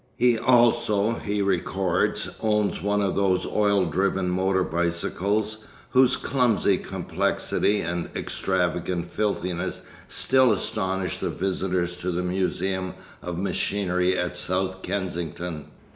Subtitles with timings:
[0.17, 7.81] He also, he records, owned one of those oil driven motor bicycles whose clumsy complexity
[7.81, 15.65] and extravagant filthiness still astonish the visitors to the museum of machinery at South Kensington.